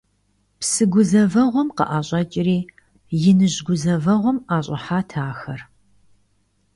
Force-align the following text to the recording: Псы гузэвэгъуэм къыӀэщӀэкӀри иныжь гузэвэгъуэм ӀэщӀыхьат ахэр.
Псы 0.59 0.83
гузэвэгъуэм 0.91 1.69
къыӀэщӀэкӀри 1.77 2.57
иныжь 3.29 3.59
гузэвэгъуэм 3.65 4.37
ӀэщӀыхьат 4.47 5.09
ахэр. 5.29 5.61